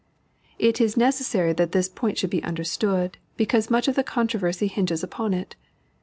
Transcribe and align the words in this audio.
It 0.57 0.81
is 0.81 0.97
necessary 0.97 1.53
that 1.53 1.73
this 1.73 1.87
point 1.87 2.17
should 2.17 2.31
be 2.31 2.41
understood, 2.41 3.19
because 3.37 3.69
much 3.69 3.87
of 3.87 3.93
the 3.93 4.03
controversy 4.03 4.65
hinges 4.65 5.03
upon 5.03 5.31
it. 5.31 5.55